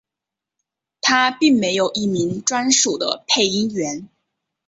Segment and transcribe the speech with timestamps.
[0.99, 4.09] 它并没有一名专属的配音员。